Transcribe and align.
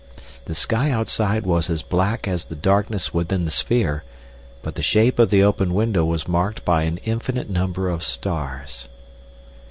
The 0.45 0.55
sky 0.55 0.89
outside 0.89 1.45
was 1.45 1.69
as 1.69 1.83
black 1.83 2.27
as 2.27 2.45
the 2.45 2.55
darkness 2.55 3.13
within 3.13 3.45
the 3.45 3.51
sphere, 3.51 4.03
but 4.63 4.73
the 4.73 4.81
shape 4.81 5.19
of 5.19 5.29
the 5.29 5.43
open 5.43 5.75
window 5.75 6.03
was 6.03 6.27
marked 6.27 6.65
by 6.65 6.85
an 6.85 6.97
infinite 7.03 7.51
number 7.51 7.87
of 7.87 8.01
stars. 8.01 8.87